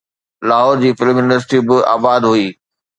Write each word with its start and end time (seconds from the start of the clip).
لاهور 0.49 0.79
جي 0.83 0.89
film 0.99 1.15
industry 1.21 1.59
به 1.67 1.77
آباد 1.95 2.21
هئي. 2.31 2.47